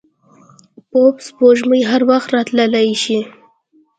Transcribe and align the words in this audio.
پوپ 0.89 1.15
سپوږمۍ 1.27 1.81
هر 1.91 2.01
وخت 2.11 2.27
راتلای 2.35 2.89
شي. 3.03 3.19